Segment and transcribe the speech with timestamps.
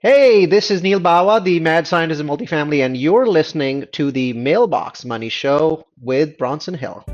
[0.00, 4.32] Hey, this is Neal Bawa, the mad scientist of multifamily, and you're listening to the
[4.32, 7.04] Mailbox Money Show with Bronson Hill.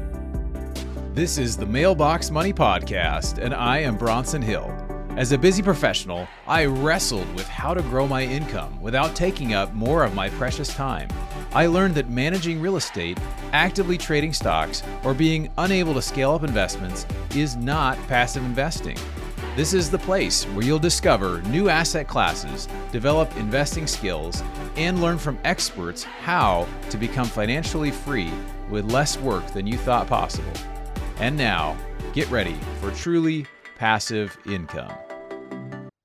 [1.15, 4.71] This is the Mailbox Money Podcast, and I am Bronson Hill.
[5.17, 9.73] As a busy professional, I wrestled with how to grow my income without taking up
[9.73, 11.09] more of my precious time.
[11.55, 13.19] I learned that managing real estate,
[13.55, 18.99] actively trading stocks, or being unable to scale up investments is not passive investing.
[19.57, 24.43] This is the place where you'll discover new asset classes, develop investing skills,
[24.75, 28.33] and learn from experts how to become financially free
[28.69, 30.53] with less work than you thought possible.
[31.19, 31.77] And now,
[32.15, 33.47] get ready for truly
[33.79, 34.93] passive income.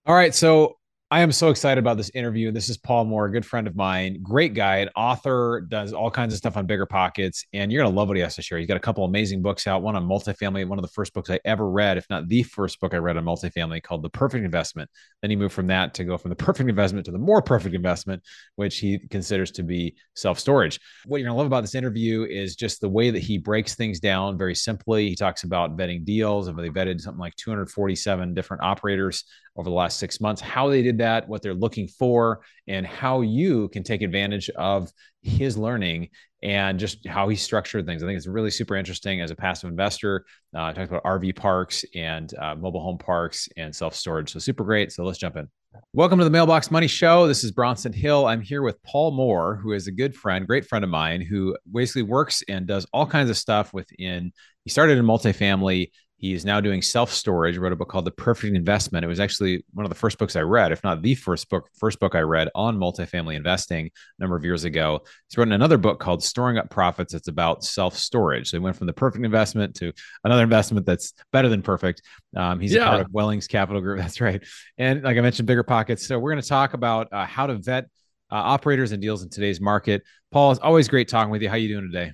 [0.05, 0.77] All right, so
[1.11, 2.51] I am so excited about this interview.
[2.51, 6.35] This is Paul Moore, a good friend of mine, great guy, author, does all kinds
[6.35, 8.59] of stuff on BiggerPockets, and you're gonna love what he has to share.
[8.59, 9.81] He's got a couple amazing books out.
[9.81, 12.79] One on multifamily, one of the first books I ever read, if not the first
[12.79, 14.87] book I read on multifamily, called The Perfect Investment.
[15.23, 17.73] Then he moved from that to go from the perfect investment to the more perfect
[17.73, 18.21] investment,
[18.55, 20.79] which he considers to be self storage.
[21.07, 23.99] What you're gonna love about this interview is just the way that he breaks things
[23.99, 25.09] down very simply.
[25.09, 29.23] He talks about vetting deals, and they vetted something like 247 different operators
[29.59, 33.19] over the last six months, how they did that, what they're looking for, and how
[33.19, 34.89] you can take advantage of
[35.21, 36.07] his learning
[36.41, 38.01] and just how he structured things.
[38.01, 40.23] I think it's really super interesting as a passive investor.
[40.55, 44.31] Uh, talks about RV parks and uh, mobile home parks and self storage.
[44.31, 44.93] So super great.
[44.93, 45.49] So let's jump in.
[45.94, 47.27] Welcome to the Mailbox Money Show.
[47.27, 48.27] This is Bronson Hill.
[48.27, 51.57] I'm here with Paul Moore, who is a good friend, great friend of mine, who
[51.69, 54.31] basically works and does all kinds of stuff within.
[54.63, 55.89] He started in multifamily
[56.20, 57.58] he is now doing self storage.
[57.58, 59.06] Wrote a book called The Perfect Investment.
[59.06, 61.70] It was actually one of the first books I read, if not the first book,
[61.73, 65.00] first book I read on multifamily investing a number of years ago.
[65.30, 67.14] He's written another book called Storing Up Profits.
[67.14, 68.50] It's about self storage.
[68.50, 69.94] So he went from the perfect investment to
[70.25, 72.02] another investment that's better than perfect.
[72.36, 72.84] Um, he's yeah.
[72.84, 74.00] a part of Wellings Capital Group.
[74.09, 74.44] That's right.
[74.78, 76.02] And like I mentioned, BiggerPockets.
[76.02, 77.86] So we're going to talk about uh, how to vet
[78.30, 80.03] uh, operators and deals in today's market.
[80.31, 81.47] Paul, it's always great talking with you.
[81.47, 82.12] How are you doing today?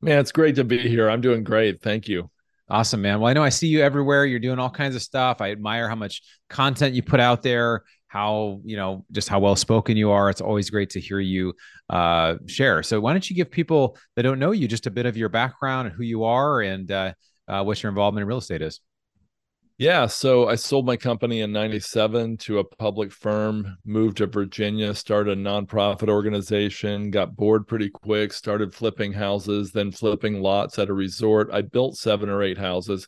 [0.00, 1.08] Man, it's great to be here.
[1.08, 1.80] I'm doing great.
[1.80, 2.30] Thank you.
[2.70, 3.20] Awesome, man.
[3.20, 4.26] Well, I know I see you everywhere.
[4.26, 5.40] You're doing all kinds of stuff.
[5.40, 9.56] I admire how much content you put out there, how, you know, just how well
[9.56, 10.28] spoken you are.
[10.28, 11.54] It's always great to hear you
[11.88, 12.82] uh, share.
[12.82, 15.30] So, why don't you give people that don't know you just a bit of your
[15.30, 17.12] background and who you are and uh,
[17.48, 18.80] uh, what your involvement in real estate is?
[19.78, 24.92] Yeah, so I sold my company in 97 to a public firm, moved to Virginia,
[24.92, 30.88] started a nonprofit organization, got bored pretty quick, started flipping houses, then flipping lots at
[30.88, 31.50] a resort.
[31.52, 33.06] I built seven or eight houses,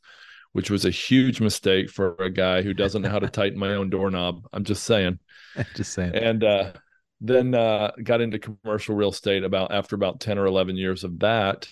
[0.53, 3.75] which was a huge mistake for a guy who doesn't know how to tighten my
[3.75, 4.47] own doorknob.
[4.53, 5.19] I'm just saying.
[5.75, 6.15] just saying.
[6.15, 6.73] And uh,
[7.21, 11.19] then uh, got into commercial real estate about after about 10 or 11 years of
[11.19, 11.67] that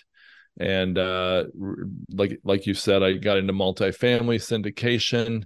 [0.58, 1.44] and uh,
[2.12, 5.44] like like you said, I got into multifamily syndication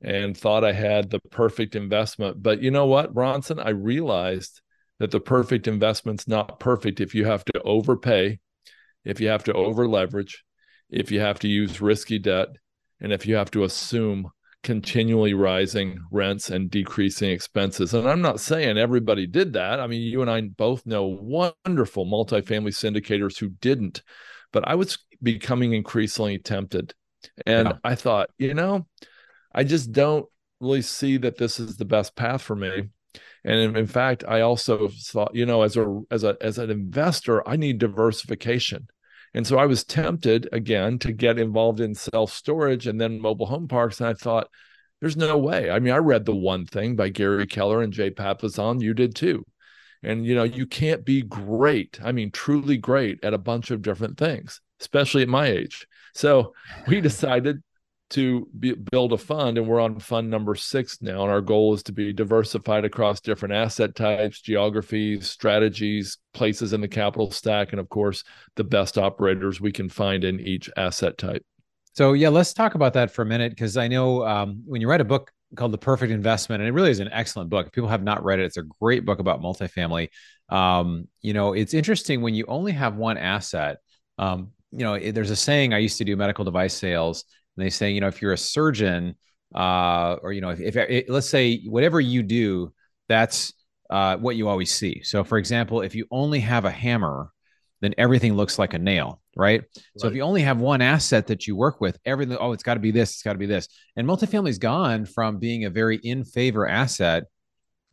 [0.00, 2.42] and thought I had the perfect investment.
[2.42, 3.58] But you know what, Bronson?
[3.58, 4.60] I realized
[4.98, 8.38] that the perfect investment's not perfect if you have to overpay,
[9.04, 10.44] if you have to over leverage,
[10.88, 12.48] if you have to use risky debt,
[13.00, 14.30] and if you have to assume
[14.62, 17.94] continually rising rents and decreasing expenses.
[17.94, 19.78] And I'm not saying everybody did that.
[19.78, 24.02] I mean, you and I both know wonderful multifamily syndicators who didn't
[24.52, 26.94] but I was becoming increasingly tempted.
[27.46, 27.74] And yeah.
[27.84, 28.86] I thought, you know,
[29.52, 30.26] I just don't
[30.60, 32.88] really see that this is the best path for me.
[33.44, 36.70] And in, in, fact, I also thought, you know, as a as a as an
[36.70, 38.88] investor, I need diversification.
[39.34, 43.46] And so I was tempted again to get involved in self storage and then mobile
[43.46, 44.00] home parks.
[44.00, 44.48] And I thought,
[45.00, 45.70] there's no way.
[45.70, 48.80] I mean, I read the one thing by Gary Keller and Jay Papasan.
[48.80, 49.44] You did too.
[50.02, 53.82] And you know, you can't be great, I mean truly great at a bunch of
[53.82, 55.86] different things, especially at my age.
[56.14, 56.54] So,
[56.86, 57.62] we decided
[58.10, 61.74] to be, build a fund and we're on fund number 6 now and our goal
[61.74, 67.72] is to be diversified across different asset types, geographies, strategies, places in the capital stack
[67.72, 68.24] and of course,
[68.56, 71.44] the best operators we can find in each asset type.
[71.94, 74.88] So yeah, let's talk about that for a minute because I know um, when you
[74.88, 77.66] write a book called The Perfect Investment, and it really is an excellent book.
[77.66, 80.08] If people have not read it, it's a great book about multifamily.
[80.48, 83.78] Um, you know, it's interesting when you only have one asset.
[84.18, 87.24] Um, you know, it, there's a saying I used to do medical device sales,
[87.56, 89.14] and they say, you know, if you're a surgeon,
[89.54, 92.72] uh, or you know, if, if it, let's say whatever you do,
[93.08, 93.52] that's
[93.90, 95.02] uh, what you always see.
[95.02, 97.32] So, for example, if you only have a hammer,
[97.80, 99.62] then everything looks like a nail right?
[99.96, 102.74] So if you only have one asset that you work with, everything, oh, it's got
[102.74, 103.68] to be this, it's got to be this.
[103.96, 107.24] And multifamily's gone from being a very in favor asset,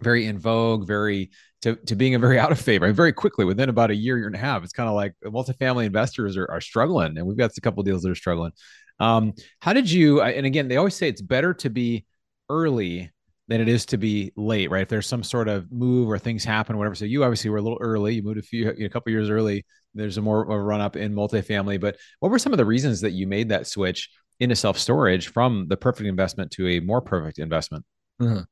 [0.02, 1.30] very in vogue, very
[1.62, 2.88] to, to being a very out of favor.
[2.88, 5.14] And very quickly, within about a year, year and a half, it's kind of like
[5.24, 7.18] multifamily investors are, are struggling.
[7.18, 8.52] And we've got a couple deals that are struggling.
[9.00, 12.06] Um, how did you, and again, they always say it's better to be
[12.50, 13.12] early
[13.48, 14.82] than it is to be late, right?
[14.82, 16.96] If there's some sort of move or things happen, whatever.
[16.96, 18.16] So you obviously were a little early.
[18.16, 19.66] You moved a few, a couple years early.
[19.96, 21.80] There's a more a run up in multifamily.
[21.80, 24.10] But what were some of the reasons that you made that switch
[24.40, 27.86] into self storage from the perfect investment to a more perfect investment?
[28.20, 28.44] Uh-huh.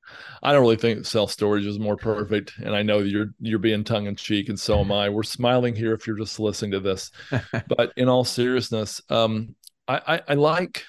[0.42, 3.84] I don't really think self storage is more perfect, and I know you're you're being
[3.84, 5.10] tongue in cheek, and so am I.
[5.10, 7.12] We're smiling here if you're just listening to this,
[7.68, 9.56] but in all seriousness, um,
[9.88, 10.84] I, I, I like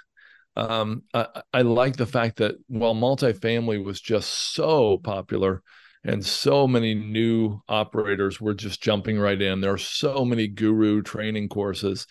[0.57, 5.63] um, I, I, like the fact that while multifamily was just so popular
[6.05, 11.03] and so many new operators were just jumping right in, there are so many guru
[11.03, 12.07] training courses.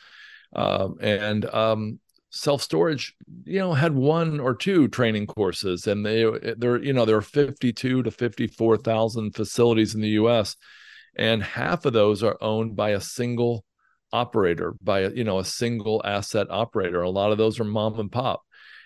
[0.56, 2.00] Um, and um,
[2.32, 6.26] self storage, you know, had one or two training courses, and they
[6.58, 10.56] there, you know, there are 52 to 54,000 facilities in the U.S.,
[11.16, 13.64] and half of those are owned by a single
[14.12, 18.00] operator by a, you know a single asset operator a lot of those are mom
[18.00, 18.44] and pop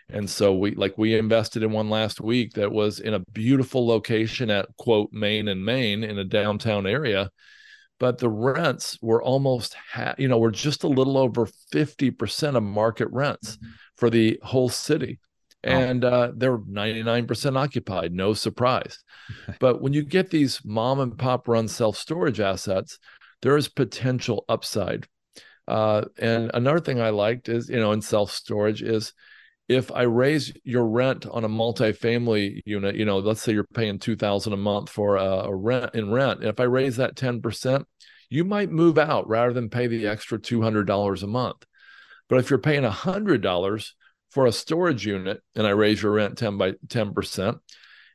[0.09, 3.86] and so we like we invested in one last week that was in a beautiful
[3.86, 7.30] location at quote main and main in a downtown area.
[8.00, 12.63] But the rents were almost ha- you know were just a little over 50% of
[12.63, 13.71] market rents mm-hmm.
[13.95, 15.19] for the whole city.
[15.63, 19.03] And uh, they're 99% occupied no surprise.
[19.60, 23.00] But when you get these mom and pop run self storage assets
[23.42, 25.07] there is potential upside.
[25.68, 29.13] Uh, and another thing I liked is, you know, in self storage is
[29.67, 33.99] if I raise your rent on a multifamily unit, you know, let's say you're paying
[33.99, 37.15] two thousand a month for a, a, rent in rent, and if I raise that
[37.15, 37.85] ten percent,
[38.29, 41.65] you might move out rather than pay the extra two hundred dollars a month.
[42.29, 43.93] But if you're paying a hundred dollars
[44.31, 47.57] for a storage unit, and I raise your rent ten by ten percent,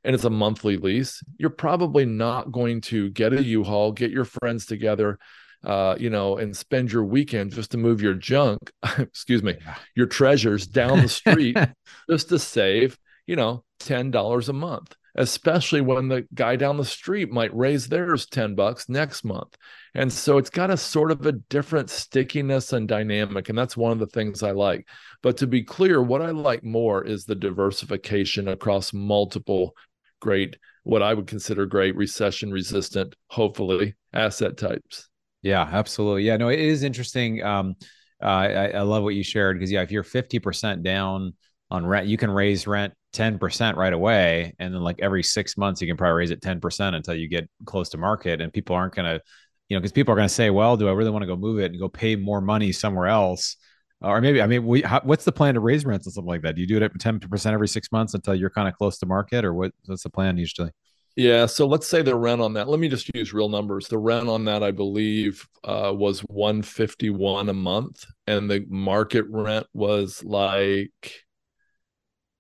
[0.05, 4.25] and it's a monthly lease, you're probably not going to get a U-Haul, get your
[4.25, 5.19] friends together,
[5.65, 8.59] uh, you know, and spend your weekend just to move your junk,
[8.99, 9.57] excuse me,
[9.95, 11.57] your treasures down the street
[12.11, 17.31] just to save, you know, $10 a month, especially when the guy down the street
[17.31, 19.57] might raise theirs 10 bucks next month.
[19.95, 23.49] And so it's got a sort of a different stickiness and dynamic.
[23.49, 24.89] And that's one of the things I like.
[25.23, 29.75] But to be clear, what I like more is the diversification across multiple
[30.21, 35.09] great, what I would consider great recession resistant, hopefully, asset types.
[35.43, 36.25] Yeah, absolutely.
[36.25, 37.43] Yeah, no, it is interesting.
[37.43, 37.75] Um,
[38.23, 41.35] uh, I, I love what you shared because yeah, if you're 50% down
[41.71, 44.55] on rent, you can raise rent 10% right away.
[44.61, 47.49] And then like every six months, you can probably raise it 10% until you get
[47.65, 48.41] close to market.
[48.41, 49.21] And people aren't going to,
[49.69, 51.37] you know, because people are going to say, well, do I really want to go
[51.37, 53.57] move it and go pay more money somewhere else?
[54.01, 56.43] Or maybe, I mean, we, how, what's the plan to raise rents and something like
[56.43, 56.55] that?
[56.55, 59.07] Do you do it at 10% every six months until you're kind of close to
[59.07, 60.71] market or what, what's the plan usually?
[61.15, 62.69] Yeah, so let's say the rent on that.
[62.69, 63.87] Let me just use real numbers.
[63.87, 68.65] The rent on that, I believe, uh, was one fifty one a month, and the
[68.69, 71.25] market rent was like,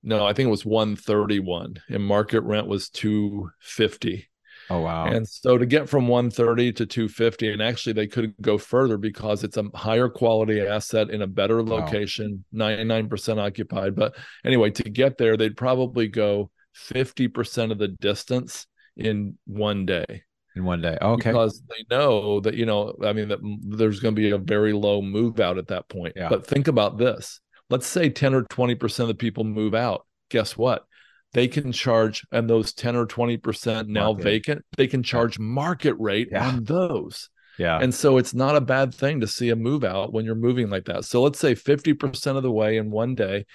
[0.02, 4.28] no, I think it was one thirty one, and market rent was two fifty.
[4.70, 5.04] Oh wow!
[5.04, 8.56] And so to get from one thirty to two fifty, and actually they could go
[8.56, 13.94] further because it's a higher quality asset in a better location, ninety nine percent occupied.
[13.94, 14.14] But
[14.46, 18.66] anyway, to get there, they'd probably go 50% of the distance
[18.96, 20.22] in one day.
[20.54, 20.98] In one day.
[21.00, 21.30] Okay.
[21.30, 24.72] Because they know that, you know, I mean, that there's going to be a very
[24.72, 26.14] low move out at that point.
[26.16, 26.28] Yeah.
[26.28, 27.40] But think about this.
[27.70, 30.06] Let's say 10 or 20% of the people move out.
[30.30, 30.84] Guess what?
[31.32, 34.22] They can charge, and those 10 or 20% now market.
[34.22, 36.48] vacant, they can charge market rate yeah.
[36.48, 37.30] on those.
[37.58, 37.78] Yeah.
[37.78, 40.68] And so it's not a bad thing to see a move out when you're moving
[40.68, 41.04] like that.
[41.04, 43.46] So let's say 50% of the way in one day,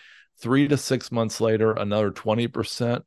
[0.42, 3.02] three to six months later, another 20%,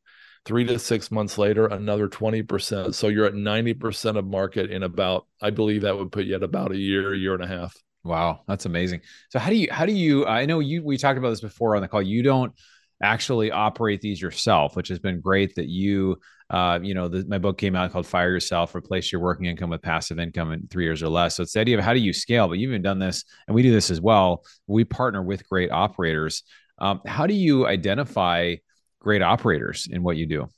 [0.44, 2.94] three to six months later, another 20%.
[2.94, 6.42] So you're at 90% of market in about, I believe that would put you at
[6.42, 7.76] about a year, year and a half.
[8.02, 8.40] Wow.
[8.48, 9.02] That's amazing.
[9.28, 11.76] So how do you, how do you, I know you, we talked about this before
[11.76, 12.02] on the call.
[12.02, 12.52] You don't
[13.02, 16.18] actually operate these yourself, which has been great that you,
[16.48, 19.70] uh, you know, the, my book came out called Fire Yourself, Replace Your Working Income
[19.70, 21.36] with Passive Income in three years or less.
[21.36, 23.54] So it's the idea of how do you scale, but you've even done this and
[23.54, 24.44] we do this as well.
[24.66, 26.42] We partner with great operators
[26.80, 28.56] um, how do you identify
[29.00, 30.48] great operators in what you do?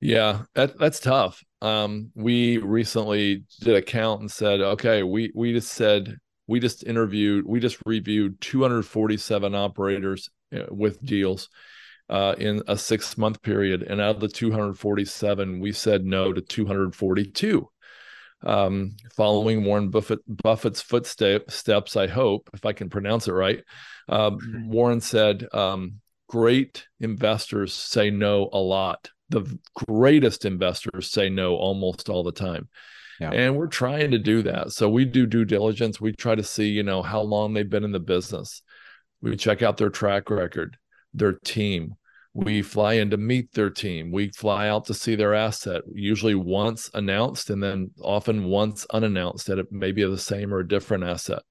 [0.00, 1.42] Yeah, that, that's tough.
[1.60, 6.84] Um, we recently did a count and said, okay, we we just said we just
[6.84, 11.48] interviewed, we just reviewed 247 operators uh, with deals
[12.08, 16.40] uh, in a six month period, and out of the 247, we said no to
[16.40, 17.68] 242.
[18.44, 23.62] Um, following Warren Buffett Buffett's footsteps, I hope, if I can pronounce it right.
[24.08, 24.32] Uh,
[24.64, 29.10] Warren said, um, "Great investors say no a lot.
[29.28, 32.68] The greatest investors say no almost all the time."
[33.20, 33.30] Yeah.
[33.30, 34.72] And we're trying to do that.
[34.72, 36.00] So we do due diligence.
[36.00, 38.62] We try to see, you know, how long they've been in the business.
[39.20, 40.76] We check out their track record,
[41.14, 41.94] their team,
[42.34, 46.34] we fly in to meet their team we fly out to see their asset usually
[46.34, 51.42] once announced and then often once unannounced at maybe the same or a different asset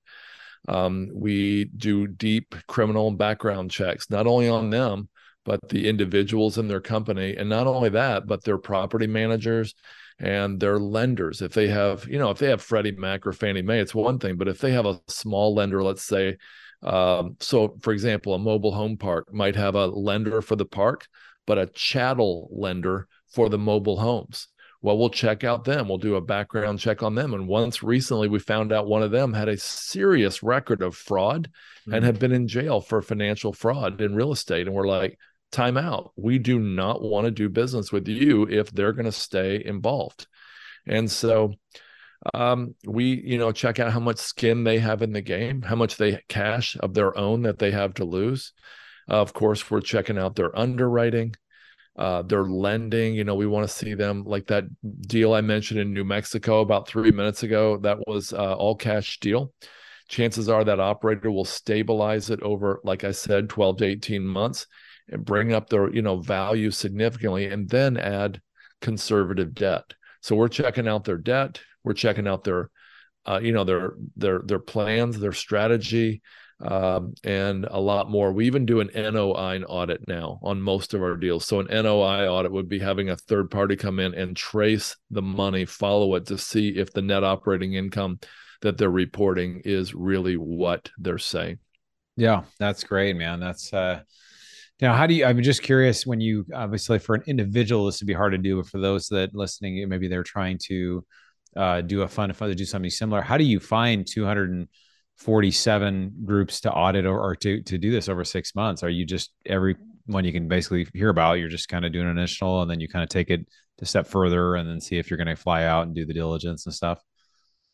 [0.67, 5.09] um, we do deep criminal background checks not only on them
[5.43, 9.73] but the individuals in their company and not only that but their property managers
[10.19, 13.61] and their lenders if they have you know if they have freddie mac or fannie
[13.61, 16.37] mae it's one thing but if they have a small lender let's say
[16.83, 21.07] um, so, for example, a mobile home park might have a lender for the park,
[21.45, 24.47] but a chattel lender for the mobile homes.
[24.81, 25.87] Well, we'll check out them.
[25.87, 27.33] We'll do a background check on them.
[27.33, 31.49] And once recently, we found out one of them had a serious record of fraud
[31.81, 31.93] mm-hmm.
[31.93, 34.65] and had been in jail for financial fraud in real estate.
[34.65, 35.19] And we're like,
[35.51, 36.11] time out.
[36.15, 40.25] We do not want to do business with you if they're going to stay involved.
[40.87, 41.53] And so,
[42.33, 45.75] um, we you know check out how much skin they have in the game how
[45.75, 48.53] much they cash of their own that they have to lose
[49.09, 51.33] uh, of course we're checking out their underwriting
[51.97, 54.63] uh, their lending you know we want to see them like that
[55.01, 59.19] deal i mentioned in new mexico about three minutes ago that was uh, all cash
[59.19, 59.53] deal.
[60.07, 64.67] Chances are that operator will stabilize it over like i said 12 to 18 months
[65.09, 68.41] and bring up their you know value significantly and then add
[68.81, 69.93] conservative debt.
[70.21, 71.61] So we're checking out their debt.
[71.83, 72.69] We're checking out their,
[73.25, 76.21] uh, you know, their their their plans, their strategy,
[76.61, 78.31] um, and a lot more.
[78.31, 81.45] We even do an NOI audit now on most of our deals.
[81.45, 85.21] So an NOI audit would be having a third party come in and trace the
[85.21, 88.19] money, follow it to see if the net operating income
[88.61, 91.59] that they're reporting is really what they're saying.
[92.15, 93.39] Yeah, that's great, man.
[93.39, 94.01] That's uh
[94.79, 98.07] now how do you i'm just curious when you obviously for an individual this would
[98.07, 101.05] be hard to do but for those that listening maybe they're trying to
[101.55, 103.21] uh, do a fund fund to do something similar.
[103.21, 104.05] How do you find
[105.23, 108.83] 247 groups to audit or, or, to to do this over six months?
[108.83, 109.75] Are you just every
[110.05, 111.33] one you can basically hear about?
[111.33, 113.45] You're just kind of doing an initial, and then you kind of take it
[113.81, 116.13] a step further, and then see if you're going to fly out and do the
[116.13, 117.01] diligence and stuff.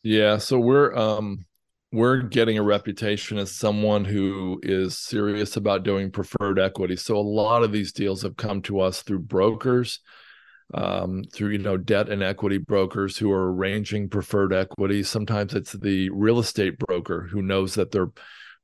[0.02, 1.44] Yeah, so we're um
[1.92, 6.96] we're getting a reputation as someone who is serious about doing preferred equity.
[6.96, 10.00] So a lot of these deals have come to us through brokers
[10.74, 15.02] um, through you know debt and equity brokers who are arranging preferred equity.
[15.02, 18.08] Sometimes it's the real estate broker who knows that their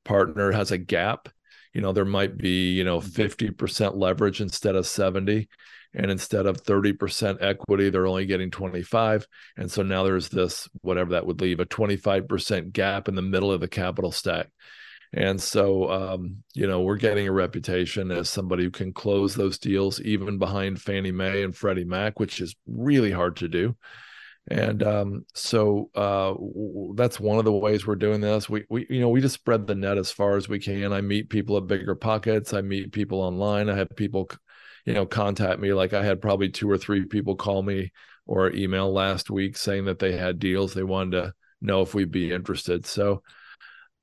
[0.05, 1.29] partner has a gap.
[1.73, 5.49] You know, there might be you know fifty percent leverage instead of seventy,
[5.95, 9.27] and instead of thirty percent equity, they're only getting twenty five.
[9.57, 13.15] And so now there's this whatever that would leave a twenty five percent gap in
[13.15, 14.49] the middle of the capital stack.
[15.17, 19.59] And so, um, you know, we're getting a reputation as somebody who can close those
[19.59, 23.77] deals even behind Fannie Mae and Freddie Mac, which is really hard to do.
[24.49, 26.35] And um, so uh,
[26.97, 28.51] that's one of the ways we're doing this.
[28.51, 30.93] We, we, you know, we just spread the net as far as we can.
[30.93, 32.53] I meet people at BiggerPockets.
[32.53, 33.71] I meet people online.
[33.71, 34.29] I have people,
[34.85, 35.73] you know, contact me.
[35.73, 37.93] Like I had probably two or three people call me
[38.27, 40.75] or email last week saying that they had deals.
[40.75, 42.85] They wanted to know if we'd be interested.
[42.85, 43.23] So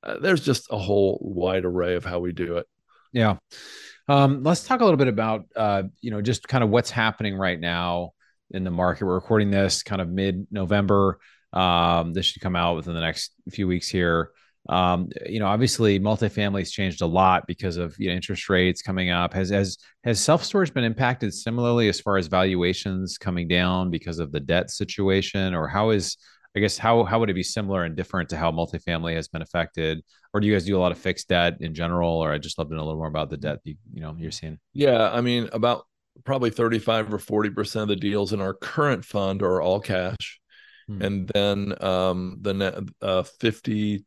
[0.02, 2.66] uh, there's just a whole wide array of how we do it.
[3.12, 3.36] Yeah.
[4.08, 7.36] Um, let's talk a little bit about, uh, you know, just kind of what's happening
[7.36, 8.12] right now
[8.50, 9.06] in the market.
[9.06, 11.18] We're recording this kind of mid November.
[11.52, 14.30] Um, this should come out within the next few weeks here.
[14.68, 18.80] Um, you know, obviously, multifamily has changed a lot because of you know, interest rates
[18.80, 19.34] coming up.
[19.34, 24.18] Has has has self storage been impacted similarly as far as valuations coming down because
[24.18, 26.16] of the debt situation, or how is
[26.54, 29.42] I guess how how would it be similar and different to how multifamily has been
[29.42, 30.02] affected?
[30.32, 32.10] Or do you guys do a lot of fixed debt in general?
[32.10, 34.14] Or I just love to know a little more about the debt you, you know
[34.18, 34.58] you're seeing.
[34.72, 35.86] Yeah, I mean about
[36.24, 40.40] probably 35 or 40 percent of the deals in our current fund are all cash,
[40.86, 41.00] hmm.
[41.00, 44.04] and then um, the net uh, 50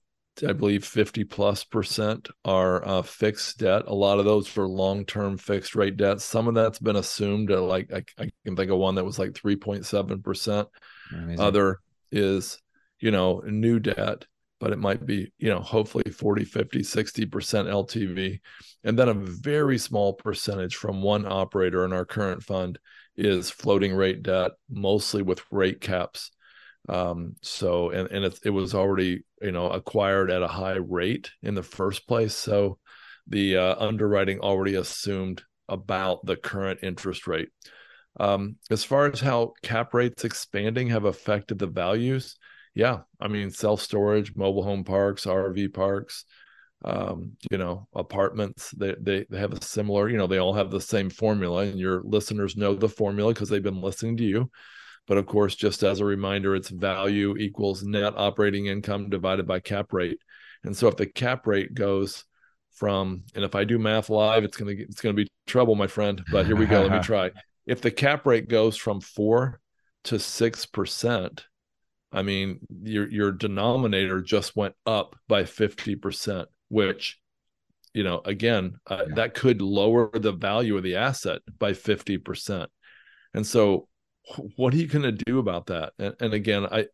[0.47, 3.83] I believe 50 plus percent are uh, fixed debt.
[3.87, 6.19] A lot of those for long term fixed rate debt.
[6.19, 9.17] Some of that's been assumed at like, I, I can think of one that was
[9.17, 10.67] like 3.7 percent.
[11.39, 11.79] Other
[12.11, 12.57] is
[12.99, 14.25] you know new debt
[14.59, 18.39] but it might be you know hopefully 40 50 60% ltv
[18.83, 22.79] and then a very small percentage from one operator in our current fund
[23.17, 26.31] is floating rate debt mostly with rate caps.
[26.87, 31.31] Um, so and, and it, it was already you know acquired at a high rate
[31.41, 32.35] in the first place.
[32.35, 32.77] So
[33.27, 37.49] the uh, underwriting already assumed about the current interest rate
[38.19, 42.37] um, as far as how cap rates expanding have affected the values,
[42.73, 46.25] yeah, I mean self storage, mobile home parks, RV parks,
[46.83, 48.71] um, you know, apartments.
[48.71, 51.79] They, they they have a similar, you know, they all have the same formula, and
[51.79, 54.49] your listeners know the formula because they've been listening to you.
[55.07, 59.59] But of course, just as a reminder, it's value equals net operating income divided by
[59.59, 60.19] cap rate.
[60.63, 62.25] And so if the cap rate goes
[62.73, 66.23] from and if I do math live, it's gonna it's gonna be trouble, my friend.
[66.31, 66.81] But here we go.
[66.81, 67.31] Let me try.
[67.65, 69.59] If the cap rate goes from four
[70.05, 71.45] to six percent,
[72.11, 77.19] I mean your your denominator just went up by fifty percent, which
[77.93, 79.15] you know again uh, yeah.
[79.15, 82.69] that could lower the value of the asset by fifty percent.
[83.33, 83.87] And so,
[84.55, 85.93] what are you going to do about that?
[85.99, 86.87] And, and again, I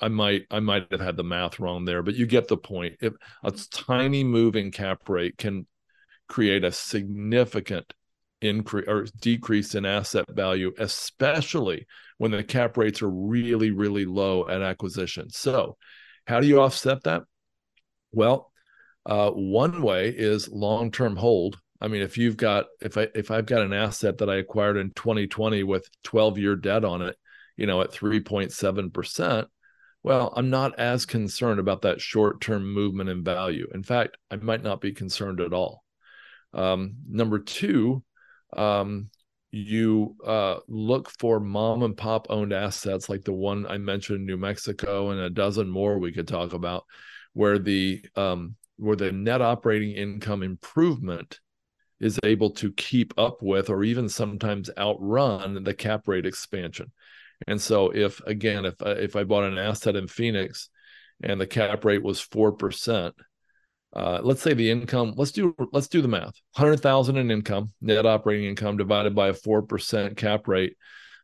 [0.00, 2.96] I might I might have had the math wrong there, but you get the point.
[3.00, 5.66] If a tiny move in cap rate can
[6.28, 7.92] create a significant
[8.40, 11.86] increase or decrease in asset value, especially
[12.18, 15.30] when the cap rates are really really low at acquisition.
[15.30, 15.76] So,
[16.26, 17.22] how do you offset that?
[18.12, 18.52] Well,
[19.06, 21.58] uh, one way is long term hold.
[21.80, 24.76] I mean, if you've got if I if I've got an asset that I acquired
[24.76, 27.16] in 2020 with 12 year debt on it,
[27.56, 29.48] you know, at 3.7 percent
[30.02, 33.68] well, I'm not as concerned about that short term movement in value.
[33.74, 35.84] In fact, I might not be concerned at all.
[36.54, 38.02] Um, number two,
[38.52, 39.10] um,
[39.50, 44.26] you uh, look for mom and pop owned assets like the one I mentioned in
[44.26, 46.84] New Mexico and a dozen more we could talk about,
[47.32, 51.40] where the um, where the net operating income improvement
[52.00, 56.92] is able to keep up with or even sometimes outrun the cap rate expansion.
[57.46, 60.68] And so if again, if if I bought an asset in Phoenix
[61.22, 63.14] and the cap rate was four percent,
[63.94, 65.14] uh, let's say the income.
[65.16, 66.34] Let's do let's do the math.
[66.54, 70.76] Hundred thousand in income, net operating income divided by a four percent cap rate.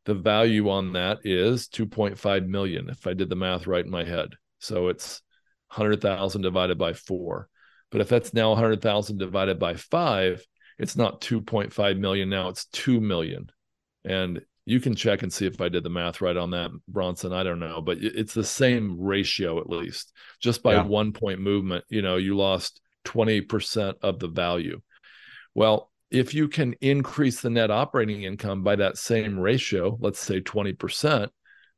[0.07, 2.89] The value on that is two point five million.
[2.89, 5.23] If I did the math right in my head, so it's
[5.69, 7.49] hundred thousand divided by four.
[7.91, 10.45] But if that's now hundred thousand divided by five,
[10.79, 12.29] it's not two point five million.
[12.29, 13.51] Now it's two million.
[14.05, 17.33] And you can check and see if I did the math right on that, Bronson.
[17.33, 20.13] I don't know, but it's the same ratio at least.
[20.41, 20.85] Just by yeah.
[20.85, 24.81] one point movement, you know, you lost 20% of the value.
[25.55, 30.41] Well, if you can increase the net operating income by that same ratio, let's say
[30.41, 31.29] 20%,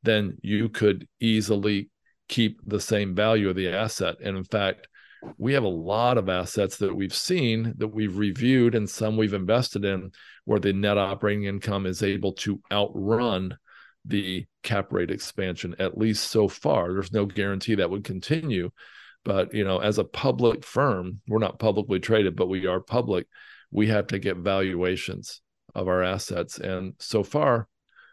[0.02, 1.90] then you could easily
[2.28, 4.16] keep the same value of the asset.
[4.22, 4.88] And in fact,
[5.38, 9.34] we have a lot of assets that we've seen that we've reviewed and some we've
[9.34, 10.10] invested in
[10.44, 13.56] where the net operating income is able to outrun
[14.04, 16.92] the cap rate expansion at least so far.
[16.92, 18.70] There's no guarantee that would continue
[19.26, 23.26] but you know as a public firm we're not publicly traded but we are public
[23.70, 25.42] we have to get valuations
[25.74, 27.68] of our assets and so far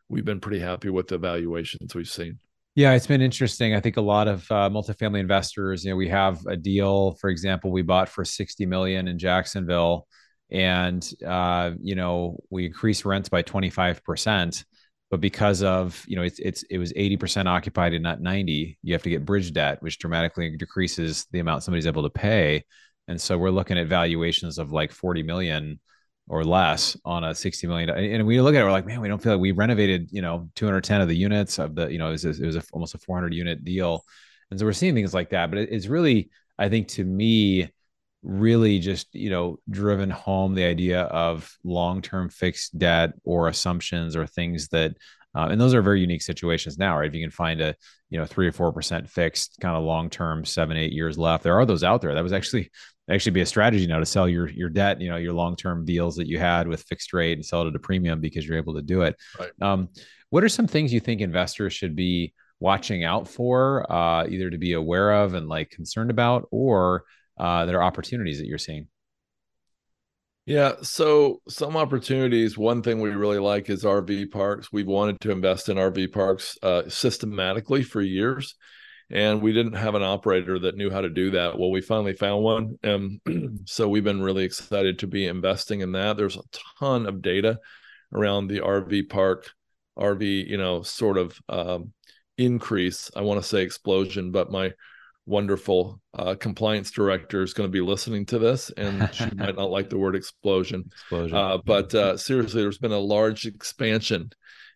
[0.09, 2.39] we've been pretty happy with the valuations we've seen
[2.75, 3.75] yeah, it's been interesting.
[3.75, 7.29] I think a lot of uh, multifamily investors, you know, we have a deal, for
[7.29, 10.07] example, we bought for 60 million in Jacksonville
[10.49, 14.63] and uh, you know, we increased rents by 25%,
[15.09, 18.93] but because of, you know, it's it's it was 80% occupied and not 90, you
[18.93, 22.63] have to get bridge debt, which dramatically decreases the amount somebody's able to pay.
[23.07, 25.79] And so we're looking at valuations of like 40 million
[26.27, 29.07] or less on a 60 million and we look at it we're like man we
[29.07, 32.07] don't feel like we renovated you know 210 of the units of the you know
[32.07, 34.03] it was, it was a, almost a 400 unit deal.
[34.49, 37.69] And so we're seeing things like that but it, it's really i think to me
[38.23, 44.25] really just you know driven home the idea of long-term fixed debt or assumptions or
[44.25, 44.95] things that
[45.35, 47.07] uh, and those are very unique situations now right?
[47.07, 47.75] If you can find a
[48.09, 51.57] you know three or four percent fixed kind of long-term seven eight years left there
[51.59, 52.13] are those out there.
[52.13, 52.71] That was actually
[53.09, 55.85] actually be a strategy now to sell your your debt, you know, your long term
[55.85, 58.57] deals that you had with fixed rate and sell it at a premium because you're
[58.57, 59.15] able to do it.
[59.39, 59.51] Right.
[59.61, 59.89] Um,
[60.29, 64.57] what are some things you think investors should be watching out for, uh, either to
[64.57, 67.03] be aware of and like concerned about, or
[67.37, 68.87] uh, there are opportunities that you're seeing?
[70.45, 72.57] Yeah, so some opportunities.
[72.57, 74.73] One thing we really like is RV parks.
[74.73, 78.55] We've wanted to invest in RV parks uh, systematically for years
[79.09, 81.57] and we didn't have an operator that knew how to do that.
[81.57, 83.19] Well, we finally found one, and
[83.65, 86.17] so we've been really excited to be investing in that.
[86.17, 86.41] There's a
[86.79, 87.59] ton of data
[88.13, 89.49] around the RV park,
[89.97, 91.93] RV, you know, sort of um,
[92.37, 93.11] increase.
[93.15, 94.73] I want to say explosion, but my
[95.25, 99.69] wonderful uh, compliance director is going to be listening to this, and she might not
[99.69, 100.85] like the word explosion.
[100.87, 101.37] Explosion.
[101.37, 104.29] Uh, but uh, seriously, there's been a large expansion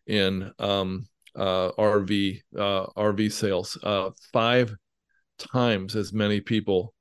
[0.06, 1.06] in um,
[1.38, 3.78] uh, RV uh, RV sales.
[3.82, 4.76] Uh, five
[5.38, 6.94] times as many people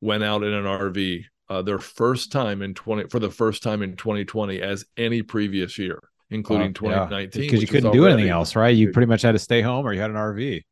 [0.00, 3.82] went out in an RV uh, their first time in 20 for the first time
[3.82, 7.42] in 2020 as any previous year, including 2019.
[7.42, 8.74] Because you couldn't do anything else, right?
[8.74, 10.62] You pretty much had to stay home or you had an RV.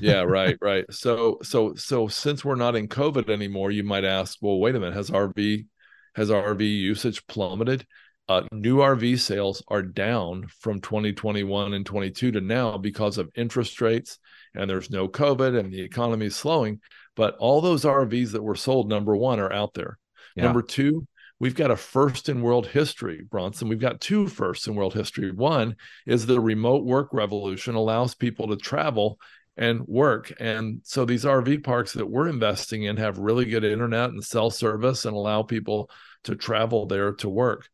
[0.00, 0.84] yeah, right, right.
[0.90, 4.80] So so so since we're not in COVID anymore, you might ask, well, wait a
[4.80, 5.66] minute, has RV
[6.14, 7.86] has RV usage plummeted?
[8.30, 13.80] Uh, new RV sales are down from 2021 and 22 to now because of interest
[13.80, 14.20] rates
[14.54, 16.78] and there's no COVID and the economy is slowing.
[17.16, 19.98] But all those RVs that were sold, number one, are out there.
[20.36, 20.44] Yeah.
[20.44, 21.08] Number two,
[21.40, 23.68] we've got a first in world history, Bronson.
[23.68, 25.32] We've got two firsts in world history.
[25.32, 25.74] One
[26.06, 29.18] is the remote work revolution allows people to travel
[29.56, 30.32] and work.
[30.38, 34.50] And so these RV parks that we're investing in have really good internet and cell
[34.50, 35.90] service and allow people
[36.24, 37.68] to travel there to work.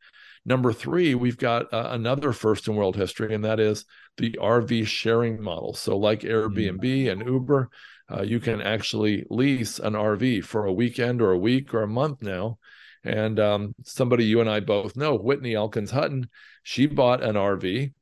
[0.48, 3.84] Number three, we've got uh, another first in world history, and that is
[4.16, 5.74] the RV sharing model.
[5.74, 7.10] So, like Airbnb mm.
[7.10, 7.68] and Uber,
[8.08, 11.88] uh, you can actually lease an RV for a weekend or a week or a
[11.88, 12.58] month now.
[13.02, 16.28] And um, somebody you and I both know, Whitney Elkins Hutton,
[16.62, 17.92] she bought an RV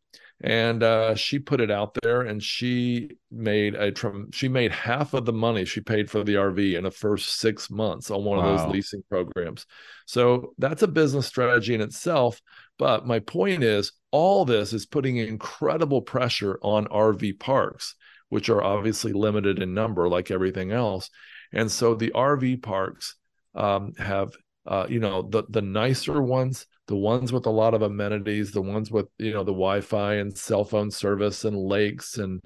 [0.45, 3.91] and uh, she put it out there and she made a
[4.31, 7.71] she made half of the money she paid for the rv in the first six
[7.71, 8.51] months on one wow.
[8.51, 9.65] of those leasing programs
[10.05, 12.43] so that's a business strategy in itself
[12.79, 17.95] but my point is all this is putting incredible pressure on rv parks
[18.29, 21.09] which are obviously limited in number like everything else
[21.53, 23.17] and so the rv parks
[23.55, 24.31] um, have
[24.67, 28.63] uh, you know the the nicer ones the ones with a lot of amenities the
[28.63, 32.41] ones with you know the wi-fi and cell phone service and lakes and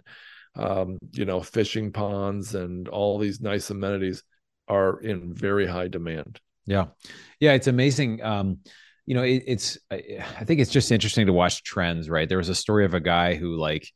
[0.56, 4.22] um, you know fishing ponds and all these nice amenities
[4.68, 6.40] are in very high demand.
[6.66, 6.86] Yeah.
[7.40, 8.58] Yeah it's amazing um,
[9.06, 12.28] you know it, it's i think it's just interesting to watch trends right?
[12.28, 13.88] There was a story of a guy who like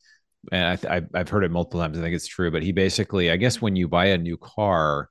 [0.50, 3.36] and I, i've heard it multiple times i think it's true but he basically i
[3.36, 5.08] guess when you buy a new car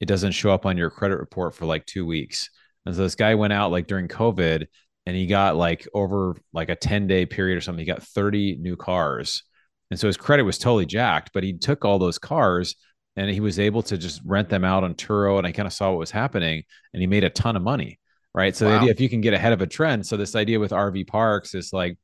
[0.00, 2.50] it doesn't show up on your credit report for like two weeks
[2.86, 4.66] and so this guy went out like during COVID
[5.06, 8.56] and he got like over like a 10 day period or something, he got 30
[8.56, 9.42] new cars.
[9.90, 12.74] And so his credit was totally jacked, but he took all those cars
[13.16, 15.38] and he was able to just rent them out on Turo.
[15.38, 17.98] And I kind of saw what was happening and he made a ton of money.
[18.34, 18.56] Right.
[18.56, 18.72] So wow.
[18.72, 20.06] the idea if you can get ahead of a trend.
[20.06, 21.96] So this idea with RV parks is like,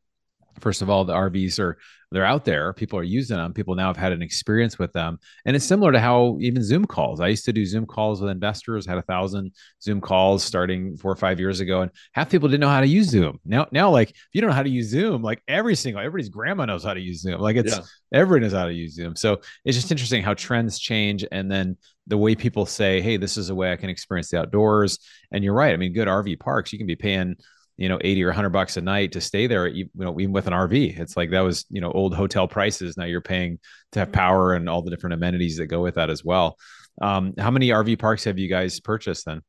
[0.59, 1.79] first of all, the RVs are
[2.13, 2.73] they're out there.
[2.73, 3.53] People are using them.
[3.53, 5.19] People now have had an experience with them.
[5.45, 7.21] And it's similar to how even Zoom calls.
[7.21, 11.13] I used to do Zoom calls with investors, had a thousand Zoom calls starting four
[11.13, 11.83] or five years ago.
[11.83, 13.39] And half people didn't know how to use Zoom.
[13.45, 16.31] Now, now, like if you don't know how to use Zoom, like every single everybody's
[16.31, 17.41] grandma knows how to use Zoom.
[17.41, 17.85] Like it's yeah.
[18.13, 19.15] everyone knows how to use Zoom.
[19.15, 21.25] So it's just interesting how trends change.
[21.31, 21.77] And then
[22.09, 24.99] the way people say, hey, this is a way I can experience the outdoors.
[25.31, 25.73] And you're right.
[25.73, 27.37] I mean, good RV parks, you can be paying
[27.81, 30.47] you know 80 or 100 bucks a night to stay there you know even with
[30.47, 32.97] an rv it's like that was you know old hotel prices.
[32.97, 33.59] Now you're paying
[33.93, 36.59] to have power and all the different amenities that go with that as well.
[37.01, 39.41] Um, how many rv parks have you guys purchased then?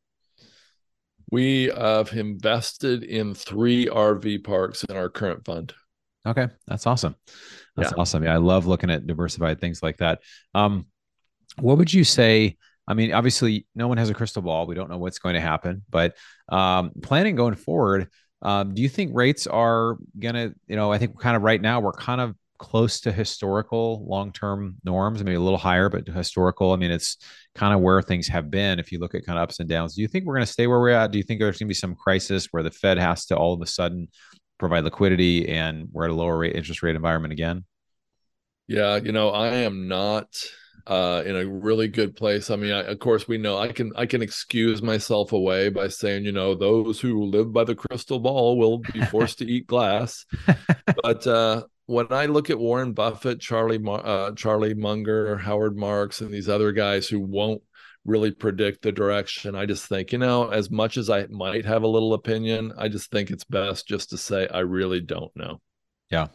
[1.30, 5.74] We have invested in three rv parks in our current fund.
[6.26, 7.16] Okay that's awesome.
[7.76, 8.02] That's yeah.
[8.02, 8.24] awesome.
[8.24, 10.22] Yeah i love looking at diversified things like that.
[10.56, 10.86] Um,
[11.60, 12.56] what would you say
[12.88, 14.66] I mean, obviously, no one has a crystal ball.
[14.66, 16.18] We don't know what's going to happen, but
[16.50, 18.10] um, planning going forward,
[18.42, 21.62] um, do you think rates are going to, you know, I think kind of right
[21.62, 26.74] now we're kind of close to historical long-term norms, maybe a little higher, but historical.
[26.74, 27.18] I mean, it's
[27.56, 28.80] kind of where things have been.
[28.80, 30.52] If you look at kind of ups and downs, do you think we're going to
[30.52, 31.12] stay where we're at?
[31.12, 33.54] Do you think there's going to be some crisis where the Fed has to all
[33.54, 34.10] of a sudden
[34.60, 37.66] provide liquidity and we're at a lower rate interest rate environment again?
[38.68, 40.28] Yeah, you know, I am not
[40.88, 42.50] uh, in a really good place.
[42.50, 45.88] I mean, I, of course, we know I can I can excuse myself away by
[45.88, 49.68] saying, you know, those who live by the crystal ball will be forced to eat
[49.68, 50.26] glass.
[51.04, 56.32] But uh, when I look at Warren Buffett, Charlie uh, Charlie Munger, Howard Marks, and
[56.32, 57.62] these other guys who won't
[58.06, 61.84] really predict the direction, I just think, you know, as much as I might have
[61.84, 65.60] a little opinion, I just think it's best just to say I really don't know.
[66.10, 66.28] Yeah.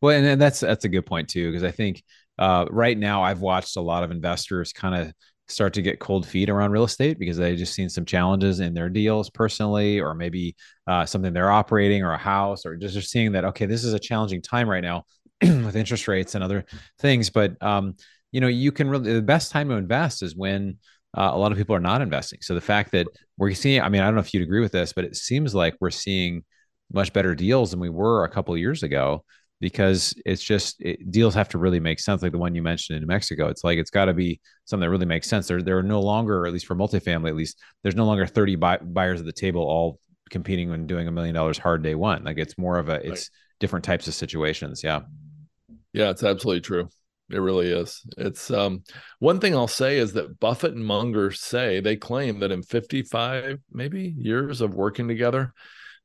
[0.00, 2.02] Well, and, and that's that's a good point too, because I think
[2.38, 5.12] uh, right now I've watched a lot of investors kind of
[5.48, 8.74] start to get cold feet around real estate because they just seen some challenges in
[8.74, 10.54] their deals personally, or maybe
[10.86, 13.94] uh, something they're operating or a house, or just, just seeing that okay, this is
[13.94, 15.04] a challenging time right now
[15.42, 16.64] with interest rates and other
[16.98, 17.30] things.
[17.30, 17.96] But um,
[18.30, 20.78] you know, you can really the best time to invest is when
[21.16, 22.40] uh, a lot of people are not investing.
[22.42, 23.06] So the fact that
[23.38, 25.54] we're seeing, I mean, I don't know if you'd agree with this, but it seems
[25.54, 26.44] like we're seeing
[26.92, 29.24] much better deals than we were a couple years ago
[29.60, 32.96] because it's just it, deals have to really make sense like the one you mentioned
[32.96, 33.48] in New Mexico.
[33.48, 35.48] It's like it's got to be something that really makes sense.
[35.48, 38.56] There there are no longer at least for multifamily at least there's no longer 30
[38.56, 39.98] buy, buyers at the table all
[40.30, 42.24] competing and doing a million dollars hard day one.
[42.24, 43.30] Like it's more of a it's right.
[43.58, 45.00] different types of situations yeah.
[45.92, 46.88] Yeah it's absolutely true.
[47.30, 48.00] It really is.
[48.16, 48.84] It's um
[49.18, 53.58] one thing i'll say is that buffett and munger say they claim that in 55
[53.72, 55.52] maybe years of working together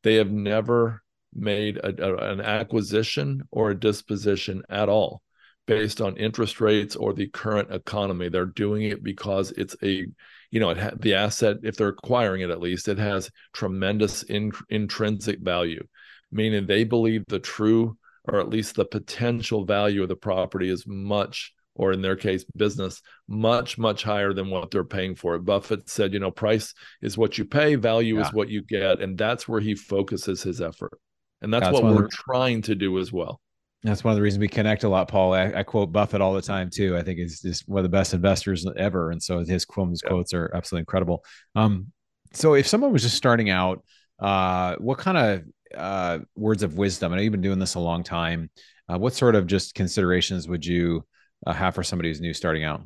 [0.02, 1.03] they have never
[1.36, 5.22] made a, a, an acquisition or a disposition at all
[5.66, 8.30] based on interest rates or the current economy.
[8.30, 10.06] They're doing it because it's a,
[10.52, 14.24] you know, it ha- the asset, if they're acquiring it at least, it has tremendous
[14.24, 15.86] in- intrinsic value,
[16.32, 20.86] meaning they believe the true or at least the potential value of the property is
[20.88, 25.46] much or in their case, business, much, much higher than what they're paying for it.
[25.46, 28.28] Buffett said, you know, price is what you pay, value yeah.
[28.28, 29.02] is what you get.
[29.02, 31.00] And that's where he focuses his effort.
[31.44, 33.40] And that's, that's what we're the, trying to do as well.
[33.84, 35.34] That's one of the reasons we connect a lot, Paul.
[35.34, 36.98] I, I, quote Buffett all the time too.
[36.98, 39.12] I think he's just one of the best investors ever.
[39.12, 40.10] And so his, his yeah.
[40.10, 41.24] quotes are absolutely incredible.
[41.54, 41.92] Um,
[42.32, 43.84] so if someone was just starting out,
[44.20, 45.44] uh, what kind of
[45.78, 47.12] uh, words of wisdom?
[47.12, 48.50] I know you've been doing this a long time.
[48.88, 51.06] Uh, what sort of just considerations would you
[51.46, 52.84] uh, have for somebody who's new starting out?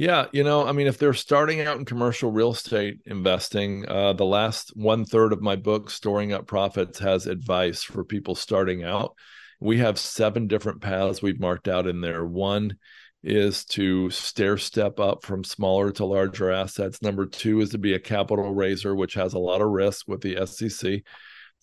[0.00, 4.14] Yeah, you know, I mean, if they're starting out in commercial real estate investing, uh,
[4.14, 8.82] the last one third of my book, Storing Up Profits, has advice for people starting
[8.82, 9.14] out.
[9.60, 12.24] We have seven different paths we've marked out in there.
[12.24, 12.78] One
[13.22, 17.02] is to stair step up from smaller to larger assets.
[17.02, 20.22] Number two is to be a capital raiser, which has a lot of risk with
[20.22, 21.02] the SEC.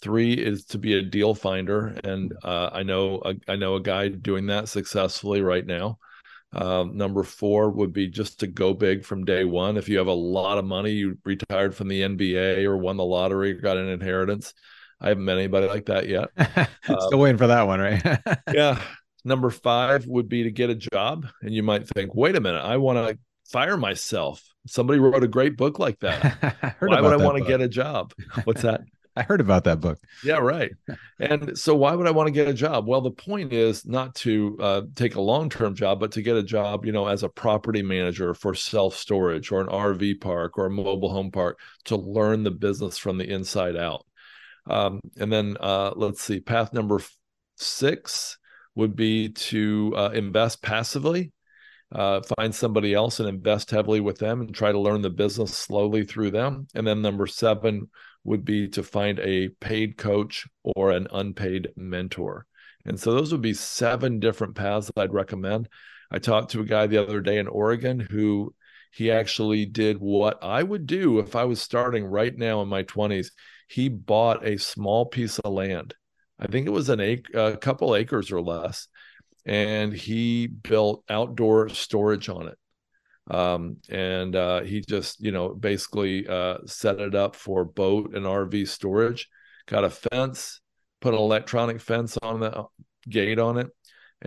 [0.04, 3.82] Three is to be a deal finder, and uh, I know a, I know a
[3.82, 5.97] guy doing that successfully right now.
[6.53, 9.77] Uh, number four would be just to go big from day one.
[9.77, 13.05] If you have a lot of money, you retired from the NBA or won the
[13.05, 14.53] lottery, or got an inheritance.
[14.99, 16.29] I haven't met anybody like that yet.
[16.83, 18.01] Still um, waiting for that one, right?
[18.53, 18.81] yeah.
[19.23, 22.63] Number five would be to get a job, and you might think, "Wait a minute,
[22.63, 26.75] I want to fire myself." Somebody wrote a great book like that.
[26.79, 28.13] Why would I want to get a job?
[28.45, 28.81] What's that?
[29.17, 29.99] I heard about that book.
[30.23, 30.71] Yeah, right.
[31.19, 32.88] and so, why would I want to get a job?
[32.88, 36.36] Well, the point is not to uh, take a long term job, but to get
[36.36, 40.60] a job, you know, as a property manager for self storage or an RV park
[40.60, 44.06] or a mobile home park to learn the business from the inside out.
[44.69, 47.01] Um, and then uh, let's see, path number
[47.56, 48.38] six
[48.75, 51.32] would be to uh, invest passively.
[51.89, 55.58] Uh, find somebody else and invest heavily with them and try to learn the business
[55.58, 56.67] slowly through them.
[56.75, 57.89] And then number seven
[58.27, 62.45] would be to find a paid coach or an unpaid mentor.
[62.85, 65.69] And so those would be seven different paths that I'd recommend.
[66.11, 68.53] I talked to a guy the other day in Oregon who
[68.91, 72.83] he actually did what I would do if I was starting right now in my
[72.83, 73.31] 20s.
[73.69, 75.95] He bought a small piece of land.
[76.37, 78.89] I think it was an ac- a couple acres or less.
[79.45, 82.57] And he built outdoor storage on it
[83.29, 88.25] um, and uh, he just you know basically uh, set it up for boat and
[88.25, 89.27] RV storage.
[89.67, 90.61] Got a fence,
[91.01, 92.65] put an electronic fence on the
[93.09, 93.67] gate on it,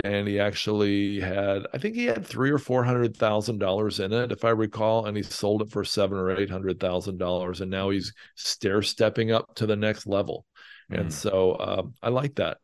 [0.04, 4.12] and he actually had I think he had three or four hundred thousand dollars in
[4.12, 7.60] it, if I recall, and he sold it for seven or eight hundred thousand dollars,
[7.60, 10.44] and now he's stair stepping up to the next level.
[10.92, 11.00] Mm.
[11.00, 12.58] And so uh, I like that.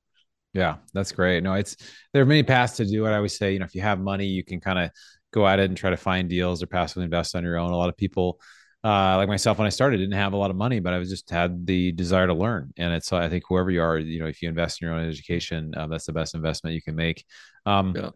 [0.53, 1.43] Yeah, that's great.
[1.43, 1.77] No, it's
[2.13, 3.11] there are many paths to do it.
[3.11, 4.91] I always say, you know, if you have money, you can kind of
[5.33, 7.71] go at it and try to find deals or passively invest on your own.
[7.71, 8.41] A lot of people,
[8.85, 11.11] uh, like myself, when I started, didn't have a lot of money, but I was
[11.11, 12.73] just had the desire to learn.
[12.77, 15.09] And it's, I think, whoever you are, you know, if you invest in your own
[15.09, 17.25] education, uh, that's the best investment you can make.
[17.65, 18.11] Um, yeah.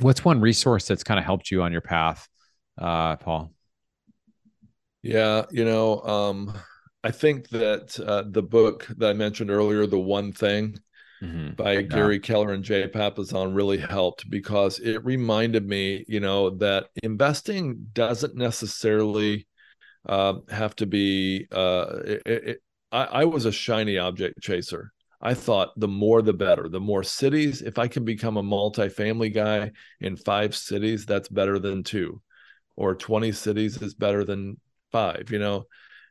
[0.00, 2.26] What's one resource that's kind of helped you on your path,
[2.80, 3.52] uh, Paul?
[5.02, 6.54] Yeah, you know, um,
[7.04, 10.78] I think that uh, the book that I mentioned earlier, The One Thing,
[11.24, 11.54] mm-hmm.
[11.54, 11.82] by yeah.
[11.82, 17.86] Gary Keller and Jay Papasan really helped because it reminded me, you know, that investing
[17.92, 19.46] doesn't necessarily
[20.06, 21.46] uh, have to be.
[21.50, 24.92] Uh, it, it, I, I was a shiny object chaser.
[25.20, 26.68] I thought the more the better.
[26.68, 31.58] The more cities, if I can become a multifamily guy in five cities, that's better
[31.58, 32.20] than two,
[32.76, 34.60] or 20 cities is better than
[34.92, 35.64] five, you know?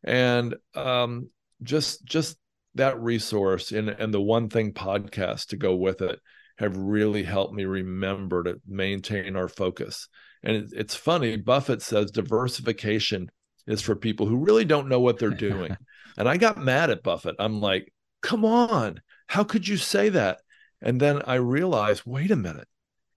[0.03, 1.29] And um,
[1.61, 2.37] just just
[2.75, 6.19] that resource and and the one thing podcast to go with it
[6.57, 10.07] have really helped me remember to maintain our focus.
[10.43, 13.31] And it, it's funny, Buffett says diversification
[13.65, 15.75] is for people who really don't know what they're doing.
[16.17, 17.35] and I got mad at Buffett.
[17.39, 20.41] I'm like, come on, how could you say that?
[20.81, 22.67] And then I realized, wait a minute.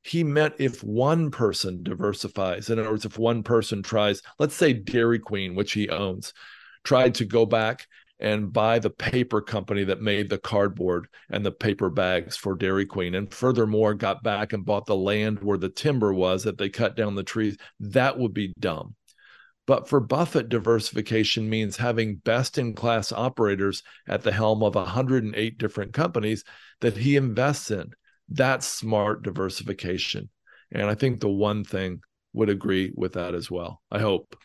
[0.03, 4.73] He meant if one person diversifies, in other words, if one person tries, let's say
[4.73, 6.33] Dairy Queen, which he owns,
[6.85, 11.52] tried to go back and buy the paper company that made the cardboard and the
[11.52, 13.14] paper bags for Dairy Queen.
[13.14, 16.96] And furthermore, got back and bought the land where the timber was that they cut
[16.96, 17.57] down the trees.
[17.81, 18.94] That would be dumb.
[19.66, 25.59] But for Buffett, diversification means having best in class operators at the helm of 108
[25.59, 26.44] different companies
[26.81, 27.90] that he invests in.
[28.29, 30.31] That's smart diversification.
[30.70, 32.00] And I think the one thing
[32.33, 33.83] would agree with that as well.
[33.90, 34.37] I hope.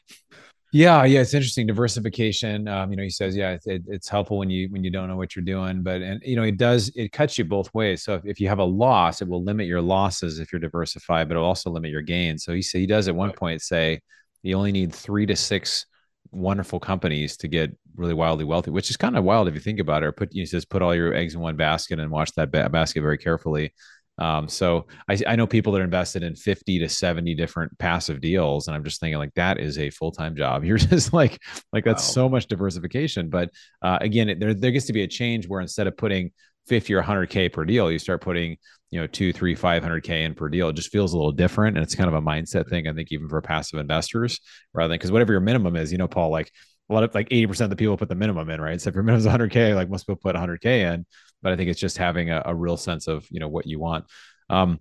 [0.73, 2.67] Yeah, yeah, it's interesting diversification.
[2.69, 5.17] Um, you know, he says, yeah, it, it's helpful when you when you don't know
[5.17, 8.03] what you're doing, but and you know, it does it cuts you both ways.
[8.03, 11.27] So if, if you have a loss, it will limit your losses if you're diversified,
[11.27, 12.45] but it'll also limit your gains.
[12.45, 13.99] So he he does at one point say
[14.43, 15.85] you only need three to six
[16.31, 19.79] wonderful companies to get really wildly wealthy, which is kind of wild if you think
[19.79, 20.05] about it.
[20.05, 22.69] Or put he says put all your eggs in one basket and watch that ba-
[22.69, 23.73] basket very carefully.
[24.17, 28.21] Um, so I, I know people that are invested in 50 to 70 different passive
[28.21, 28.67] deals.
[28.67, 30.63] And I'm just thinking like that is a full-time job.
[30.65, 31.39] You're just like,
[31.73, 32.13] like that's wow.
[32.13, 33.29] so much diversification.
[33.29, 33.49] But
[33.81, 36.31] uh, again, it, there, there gets to be a change where instead of putting
[36.67, 38.57] 50 or 100K per deal, you start putting,
[38.91, 40.69] you know, two, three, 500K in per deal.
[40.69, 41.77] It just feels a little different.
[41.77, 44.39] And it's kind of a mindset thing, I think, even for passive investors
[44.73, 46.51] rather than because whatever your minimum is, you know, Paul, like
[46.89, 48.79] a lot of like 80% of the people put the minimum in, right?
[48.79, 51.05] So if your minimum is 100K, like most people put 100K in.
[51.41, 53.79] But I think it's just having a, a real sense of, you know, what you
[53.79, 54.05] want.
[54.49, 54.79] Um,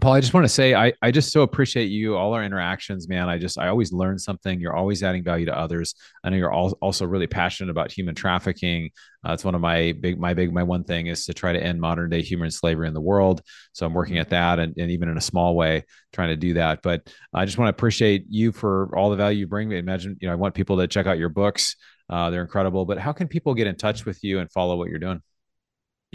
[0.00, 3.08] Paul, I just want to say I, I just so appreciate you, all our interactions,
[3.08, 3.30] man.
[3.30, 4.60] I just I always learn something.
[4.60, 5.94] You're always adding value to others.
[6.22, 8.90] I know you're all, also really passionate about human trafficking.
[9.26, 11.62] Uh, it's one of my big my big my one thing is to try to
[11.62, 13.40] end modern day human slavery in the world.
[13.72, 16.54] So I'm working at that, and, and even in a small way, trying to do
[16.54, 16.82] that.
[16.82, 19.72] But I just want to appreciate you for all the value you bring.
[19.72, 21.74] Imagine you know I want people to check out your books.
[22.10, 22.84] Uh, they're incredible.
[22.84, 25.22] But how can people get in touch with you and follow what you're doing?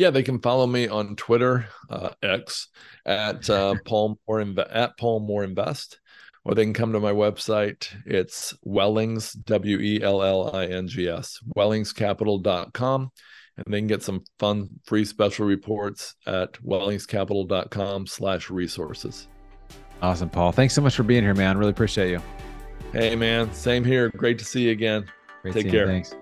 [0.02, 2.70] Yeah, they can follow me on Twitter, uh, X,
[3.06, 6.00] at uh, Paul Moore at Paul Moore Invest,
[6.44, 7.88] or they can come to my website.
[8.08, 13.12] It's Wellings W E L L I N G S wellingscapital.com,
[13.58, 19.28] and they can get some fun free special reports at wellingscapital.com slash resources.
[20.02, 20.52] Awesome, Paul.
[20.52, 21.60] Thanks so much for being here, man.
[21.60, 22.22] Really appreciate you.
[22.92, 23.54] Hey, man.
[23.54, 24.10] Same here.
[24.10, 25.06] Great to see you again.
[25.44, 25.86] Great Take care.
[25.86, 26.16] Thanks.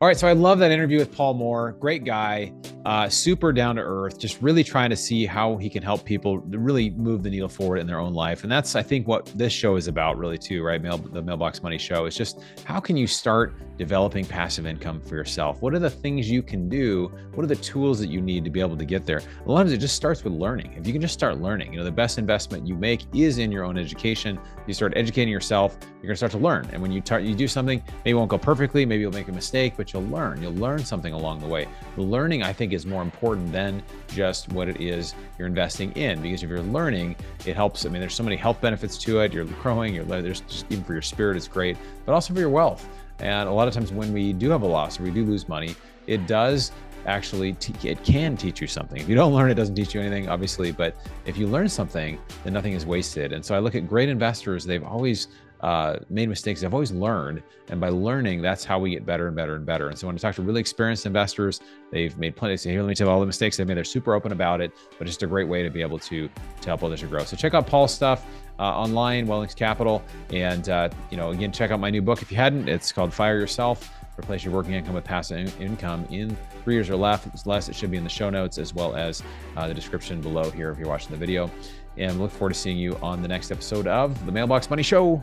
[0.00, 1.76] All right, so I love that interview with Paul Moore.
[1.78, 2.52] Great guy,
[2.84, 6.38] uh, super down to earth, just really trying to see how he can help people
[6.38, 8.42] really move the needle forward in their own life.
[8.42, 10.82] And that's, I think, what this show is about, really, too, right?
[10.82, 15.14] Mail, the Mailbox Money Show is just how can you start developing passive income for
[15.14, 15.62] yourself?
[15.62, 17.10] What are the things you can do?
[17.34, 19.22] What are the tools that you need to be able to get there?
[19.46, 20.74] A lot of it just starts with learning.
[20.76, 23.50] If you can just start learning, you know, the best investment you make is in
[23.50, 24.38] your own education.
[24.66, 26.68] You start educating yourself, you're going to start to learn.
[26.72, 29.28] And when you, tar- you do something, maybe it won't go perfectly, maybe you'll make
[29.28, 30.42] a mistake, but you'll learn.
[30.42, 31.66] You'll learn something along the way.
[31.96, 36.20] The learning, I think, is more important than just what it is you're investing in.
[36.20, 37.86] Because if you're learning, it helps.
[37.86, 39.32] I mean, there's so many health benefits to it.
[39.32, 39.94] You're growing.
[39.94, 42.86] You're there's just even for your spirit, it's great, but also for your wealth.
[43.18, 45.48] And a lot of times when we do have a loss or we do lose
[45.48, 46.72] money, it does
[47.06, 49.00] actually it can teach you something.
[49.00, 50.72] If you don't learn, it doesn't teach you anything, obviously.
[50.72, 53.32] But if you learn something, then nothing is wasted.
[53.32, 55.28] And so I look at great investors; they've always
[55.62, 56.64] uh, made mistakes.
[56.64, 59.88] I've always learned, and by learning, that's how we get better and better and better.
[59.88, 62.56] And so when I talk to really experienced investors, they've made plenty.
[62.56, 63.76] Say, here, let me tell you all the mistakes they've made.
[63.76, 66.66] They're super open about it, but just a great way to be able to to
[66.66, 67.24] help others to grow.
[67.24, 68.26] So check out Paul's stuff
[68.58, 72.30] uh, online, Wellings Capital, and uh, you know, again, check out my new book if
[72.30, 72.68] you hadn't.
[72.68, 73.90] It's called Fire Yourself.
[74.18, 77.46] Replace your working income with passive in- income in three years or less.
[77.46, 77.68] less.
[77.68, 79.22] It should be in the show notes as well as
[79.56, 81.50] uh, the description below here if you're watching the video.
[81.96, 85.22] And look forward to seeing you on the next episode of the Mailbox Money Show.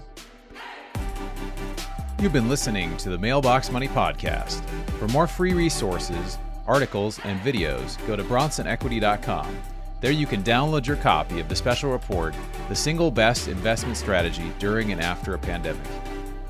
[2.19, 4.61] You've been listening to the Mailbox Money Podcast.
[4.99, 9.57] For more free resources, articles, and videos, go to bronsonequity.com.
[10.01, 12.35] There you can download your copy of the special report,
[12.67, 15.81] The Single Best Investment Strategy During and After a Pandemic.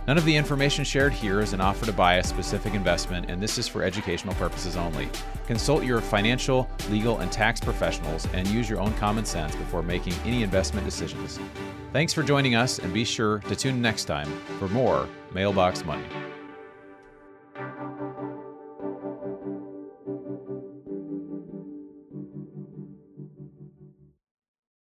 [0.07, 3.39] None of the information shared here is an offer to buy a specific investment, and
[3.39, 5.07] this is for educational purposes only.
[5.45, 10.13] Consult your financial, legal, and tax professionals and use your own common sense before making
[10.25, 11.39] any investment decisions.
[11.93, 16.05] Thanks for joining us, and be sure to tune next time for more Mailbox Money.